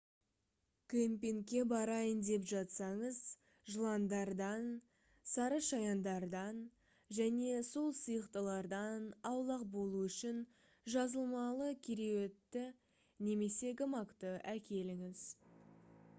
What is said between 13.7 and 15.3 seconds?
гамакты әкеліңіз